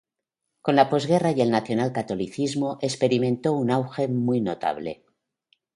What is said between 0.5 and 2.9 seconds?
Con la posguerra y el Nacional catolicismo